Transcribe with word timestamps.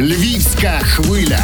Львівська 0.00 0.80
хвиля. 0.82 1.38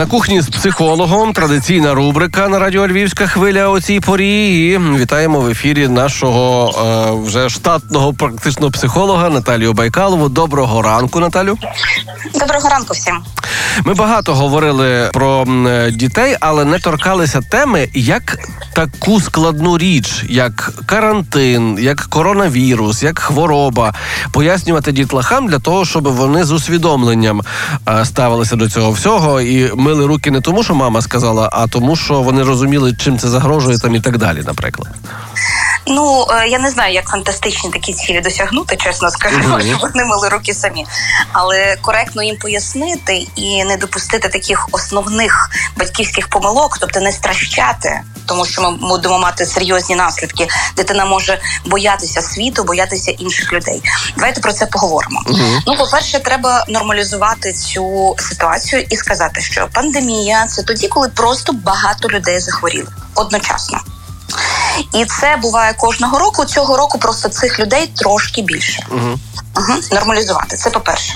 На 0.00 0.06
кухні 0.06 0.40
з 0.40 0.48
психологом 0.48 1.32
традиційна 1.32 1.94
рубрика 1.94 2.48
на 2.48 2.58
радіо 2.58 2.88
Львівська 2.88 3.26
хвиля 3.26 3.68
о 3.68 3.80
цій 3.80 4.00
порі. 4.00 4.68
І 4.68 4.78
вітаємо 4.78 5.40
в 5.40 5.48
ефірі 5.48 5.88
нашого 5.88 6.70
е, 6.70 7.26
вже 7.26 7.48
штатного 7.48 8.12
практично 8.12 8.70
психолога 8.70 9.30
Наталію 9.30 9.72
Байкалову. 9.72 10.28
Доброго 10.28 10.82
ранку, 10.82 11.20
Наталю. 11.20 11.58
Доброго 12.34 12.68
ранку 12.68 12.94
всім. 12.94 13.14
Ми 13.84 13.94
багато 13.94 14.34
говорили 14.34 15.10
про 15.12 15.46
дітей, 15.92 16.36
але 16.40 16.64
не 16.64 16.78
торкалися 16.78 17.40
теми, 17.50 17.88
як 17.94 18.38
таку 18.74 19.20
складну 19.20 19.78
річ, 19.78 20.24
як 20.28 20.72
карантин, 20.86 21.78
як 21.80 21.96
коронавірус, 22.00 23.02
як 23.02 23.18
хвороба, 23.18 23.94
пояснювати 24.32 24.92
дітлахам 24.92 25.48
для 25.48 25.58
того, 25.58 25.84
щоб 25.84 26.08
вони 26.08 26.44
з 26.44 26.52
усвідомленням 26.52 27.42
е, 27.88 28.04
ставилися 28.04 28.56
до 28.56 28.70
цього 28.70 28.90
всього 28.90 29.40
і 29.40 29.72
мили 29.90 30.06
руки 30.06 30.30
не 30.30 30.40
тому, 30.40 30.62
що 30.62 30.74
мама 30.74 31.02
сказала, 31.02 31.50
а 31.52 31.66
тому, 31.66 31.96
що 31.96 32.22
вони 32.22 32.42
розуміли, 32.42 32.94
чим 32.98 33.18
це 33.18 33.28
загрожує 33.28 33.78
там 33.78 33.94
і 33.94 34.00
так 34.00 34.18
далі, 34.18 34.42
наприклад. 34.46 34.88
Ну 35.86 36.26
е, 36.30 36.48
я 36.48 36.58
не 36.58 36.70
знаю, 36.70 36.94
як 36.94 37.08
фантастичні 37.08 37.70
такі 37.70 37.92
цілі 37.92 38.20
досягнути, 38.20 38.76
чесно 38.76 39.10
скажу, 39.10 39.38
Мгм. 39.38 39.62
щоб 39.62 39.80
вони 39.80 40.04
мили 40.04 40.28
руки 40.28 40.54
самі. 40.54 40.86
Але 41.32 41.76
коректно 41.82 42.22
їм 42.22 42.36
пояснити 42.36 43.26
і 43.36 43.64
не 43.64 43.76
допустити 43.76 44.28
таких 44.28 44.68
основних 44.72 45.50
батьківських 45.76 46.28
помилок, 46.28 46.78
тобто 46.78 47.00
не 47.00 47.12
стращати, 47.12 48.00
тому 48.26 48.46
що 48.46 48.62
ми 48.62 48.70
будемо 48.88 49.18
мати 49.18 49.46
серйозні 49.46 49.96
наслідки. 49.96 50.48
Дитина 50.76 51.04
може 51.04 51.38
боятися 51.66 52.22
світу, 52.22 52.64
боятися 52.64 53.10
інших 53.10 53.52
людей. 53.52 53.82
Давайте 54.16 54.40
про 54.40 54.52
це 54.52 54.66
поговоримо. 54.66 55.22
Мгм. 55.26 55.62
Ну, 55.66 55.76
по-перше, 55.76 56.18
треба 56.18 56.64
нормалізувати 56.68 57.52
цю 57.52 58.14
ситуацію 58.18 58.86
і 58.90 58.96
сказати, 58.96 59.40
що 59.40 59.68
пандемія 59.72 60.46
це 60.46 60.62
тоді, 60.62 60.88
коли 60.88 61.08
просто 61.08 61.52
багато 61.52 62.08
людей 62.08 62.40
захворіли 62.40 62.88
одночасно. 63.14 63.80
І 64.94 65.04
це 65.04 65.36
буває 65.42 65.74
кожного 65.74 66.18
року. 66.18 66.44
Цього 66.44 66.76
року 66.76 66.98
просто 66.98 67.28
цих 67.28 67.60
людей 67.60 67.92
трошки 67.96 68.42
більше. 68.42 68.86
Угу. 68.90 69.18
Угу. 69.56 69.72
Нормалізувати. 69.92 70.56
Це 70.56 70.70
по-перше. 70.70 71.14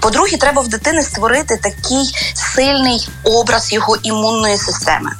По-друге, 0.00 0.36
треба 0.36 0.62
в 0.62 0.68
дитини 0.68 1.02
створити 1.02 1.56
такий 1.56 2.14
сильний 2.34 3.08
образ 3.24 3.72
його 3.72 3.96
імунної 4.02 4.58
системи. 4.58 5.10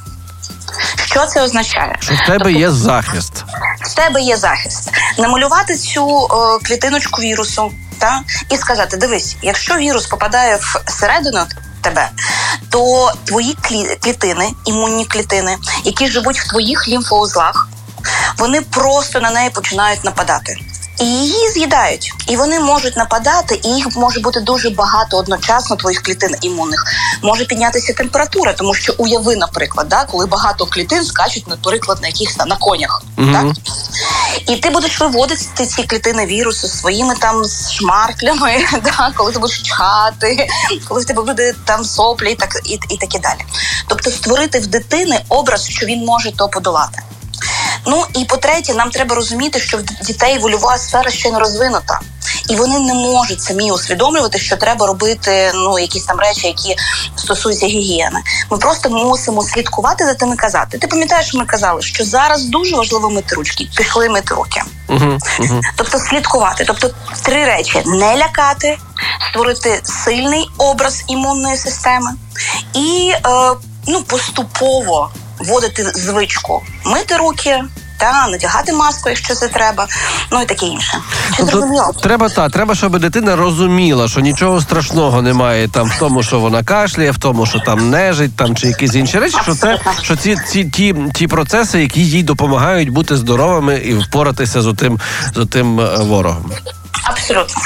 Що 1.05 1.25
це 1.25 1.41
означає? 1.41 1.97
Що 1.99 2.13
в 2.13 2.27
тебе 2.27 2.53
є 2.53 2.71
захист. 2.71 3.33
в 3.81 3.93
тебе 3.95 4.21
є 4.21 4.37
захист. 4.37 4.89
Намалювати 5.17 5.75
цю 5.75 6.25
е, 6.25 6.27
клітиночку 6.67 7.21
вірусу 7.21 7.71
та 7.99 8.21
і 8.49 8.57
сказати: 8.57 8.97
дивись, 8.97 9.35
якщо 9.41 9.75
вірус 9.77 10.05
попадає 10.07 10.59
всередину 10.87 11.45
тебе, 11.81 12.09
то 12.69 13.11
твої 13.25 13.55
клі- 13.61 13.97
клітини, 14.03 14.49
імунні 14.65 15.05
клітини, 15.05 15.57
які 15.83 16.07
живуть 16.07 16.39
в 16.39 16.49
твоїх 16.49 16.87
лімфоузлах, 16.87 17.67
вони 18.41 18.61
просто 18.61 19.19
на 19.19 19.31
неї 19.31 19.49
починають 19.49 20.03
нападати. 20.03 20.55
І 20.99 21.05
її 21.05 21.49
з'їдають, 21.53 22.13
і 22.27 22.35
вони 22.35 22.59
можуть 22.59 22.97
нападати, 22.97 23.59
і 23.63 23.67
їх 23.67 23.95
може 23.95 24.19
бути 24.19 24.39
дуже 24.39 24.69
багато 24.69 25.17
одночасно 25.17 25.75
твоїх 25.75 26.01
клітин 26.01 26.35
імунних. 26.41 26.85
Може 27.23 27.45
піднятися 27.45 27.93
температура, 27.93 28.53
тому 28.53 28.73
що 28.73 28.93
уяви, 28.97 29.35
наприклад, 29.35 29.87
да, 29.89 30.05
коли 30.05 30.25
багато 30.25 30.65
клітин 30.65 31.05
скачуть, 31.05 31.47
наприклад, 31.47 31.97
на 32.01 32.07
якихось 32.07 32.37
на 32.37 32.55
конях. 32.55 33.03
Мгм. 33.17 33.33
Так? 33.33 33.65
І 34.47 34.55
ти 34.55 34.69
будеш 34.69 34.99
виводити 34.99 35.65
ці 35.65 35.83
клітини 35.83 36.25
вірусу 36.25 36.67
своїми 36.67 37.15
там 37.15 37.43
шмарклями, 37.71 38.65
да, 38.83 39.11
коли 39.15 39.31
ти 39.31 39.39
будеш 39.39 39.61
чхати, 39.61 40.47
коли 40.87 41.01
в 41.01 41.05
тебе 41.05 41.23
буде 41.23 41.53
там 41.65 41.85
соплі 41.85 42.31
і 42.31 42.35
так 42.35 42.59
і, 42.65 42.79
і 42.89 42.97
таке 42.97 43.19
далі. 43.19 43.41
Тобто 43.87 44.11
створити 44.11 44.59
в 44.59 44.67
дитини 44.67 45.19
образ, 45.29 45.69
що 45.69 45.85
він 45.85 46.05
може 46.05 46.31
то 46.31 46.49
подолати. 46.49 47.01
Ну 47.85 48.05
і 48.15 48.25
по-третє, 48.25 48.73
нам 48.73 48.89
треба 48.89 49.15
розуміти, 49.15 49.59
що 49.59 49.77
в 49.77 49.83
дітей 50.05 50.37
вольова 50.37 50.77
сфера 50.77 51.11
ще 51.11 51.31
не 51.31 51.39
розвинута. 51.39 51.99
І 52.49 52.55
вони 52.55 52.79
не 52.79 52.93
можуть 52.93 53.41
самі 53.41 53.71
усвідомлювати, 53.71 54.39
що 54.39 54.57
треба 54.57 54.87
робити 54.87 55.51
ну 55.55 55.79
якісь 55.79 56.03
там 56.03 56.19
речі, 56.19 56.47
які 56.47 56.75
стосуються 57.15 57.65
гігієни. 57.65 58.19
Ми 58.51 58.57
просто 58.57 58.89
мусимо 58.89 59.43
слідкувати 59.43 60.05
за 60.05 60.13
тим 60.13 60.33
і 60.33 60.35
казати. 60.35 60.77
Ти 60.77 60.87
пам'ятаєш, 60.87 61.33
ми 61.33 61.45
казали, 61.45 61.81
що 61.81 62.03
зараз 62.03 62.43
дуже 62.43 62.75
важливо 62.75 63.09
мити 63.09 63.35
ручки, 63.35 63.67
пішли 63.77 64.09
мити 64.09 64.35
руки. 64.35 64.61
Угу. 64.89 65.17
Угу. 65.39 65.61
Тобто 65.75 65.99
слідкувати. 65.99 66.63
Тобто 66.67 66.89
три 67.21 67.45
речі: 67.45 67.81
не 67.85 68.17
лякати, 68.17 68.77
створити 69.29 69.81
сильний 69.83 70.49
образ 70.57 71.03
імунної 71.07 71.57
системи 71.57 72.11
і 72.73 73.13
е, 73.13 73.19
ну, 73.87 74.01
поступово 74.01 75.09
вводити 75.45 75.83
звичку 75.83 76.63
мити 76.85 77.17
руки. 77.17 77.63
Та 77.97 78.27
надягати 78.27 78.73
маску, 78.73 79.09
якщо 79.09 79.35
це 79.35 79.47
треба, 79.47 79.87
ну 80.31 80.41
і 80.41 80.45
таке 80.45 80.65
інше. 80.65 80.97
Чи 81.37 81.45
зрозуміло? 81.45 81.83
Тобто, 81.87 82.01
треба 82.01 82.29
та 82.29 82.49
треба, 82.49 82.75
щоб 82.75 82.99
дитина 82.99 83.35
розуміла, 83.35 84.07
що 84.07 84.19
нічого 84.21 84.61
страшного 84.61 85.21
немає 85.21 85.67
там 85.67 85.89
в 85.89 85.99
тому, 85.99 86.23
що 86.23 86.39
вона 86.39 86.63
кашляє, 86.63 87.11
в 87.11 87.17
тому, 87.17 87.45
що 87.45 87.59
там 87.59 87.89
нежить, 87.89 88.35
там 88.35 88.55
чи 88.55 88.67
якісь 88.67 88.95
інші 88.95 89.19
речі. 89.19 89.37
Що 89.43 89.55
це 89.55 89.79
що 90.01 90.15
ці, 90.15 90.37
ці 90.47 90.63
ті, 90.65 90.95
ті 91.13 91.27
процеси, 91.27 91.81
які 91.81 92.05
їй 92.05 92.23
допомагають 92.23 92.89
бути 92.89 93.17
здоровими 93.17 93.77
і 93.77 93.93
впоратися 93.93 94.61
з 94.61 94.67
отим 94.67 94.99
з 95.35 95.37
отим 95.37 95.79
е, 95.79 95.97
ворогом. 95.97 96.51
Абсолютно. 97.03 97.61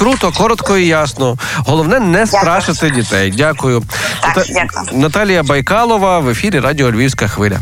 Круто, 0.00 0.32
коротко 0.32 0.76
і 0.76 0.86
ясно. 0.86 1.36
Головне 1.56 2.00
не 2.00 2.24
Дякую. 2.24 2.42
страшити 2.42 2.90
дітей. 2.90 3.34
Дякую. 3.36 3.82
Так, 4.22 4.36
Ната- 4.36 4.52
дякую. 4.52 5.00
Наталія 5.00 5.42
Байкалова 5.42 6.18
в 6.18 6.28
ефірі 6.28 6.60
Радіо 6.60 6.90
Львівська 6.92 7.28
хвиля. 7.28 7.58